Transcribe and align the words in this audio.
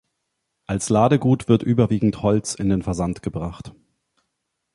Als 0.65 0.89
Ladegut 0.89 1.47
wird 1.47 1.61
überwiegend 1.61 2.23
Holz 2.23 2.55
in 2.55 2.69
den 2.69 2.81
Versand 2.81 3.21
gebracht. 3.21 3.71